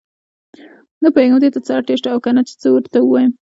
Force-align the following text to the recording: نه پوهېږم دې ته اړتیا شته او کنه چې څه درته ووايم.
نه 1.03 1.09
پوهېږم 1.13 1.37
دې 1.41 1.49
ته 1.53 1.59
اړتیا 1.77 1.95
شته 1.99 2.07
او 2.13 2.19
کنه 2.25 2.41
چې 2.47 2.53
څه 2.61 2.67
درته 2.75 2.97
ووايم. 3.01 3.31